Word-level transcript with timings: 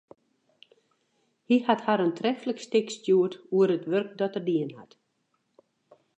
Hy 1.47 1.57
hat 1.67 1.85
har 1.87 1.99
in 2.05 2.13
treflik 2.17 2.59
stik 2.65 2.87
stjoerd 2.95 3.33
oer 3.55 3.69
it 3.75 3.87
wurk 3.91 4.11
dat 4.19 4.37
er 4.39 4.43
dien 4.47 4.71
hat. 4.77 4.91